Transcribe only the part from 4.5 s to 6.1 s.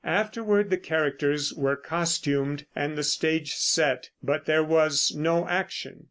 was no action.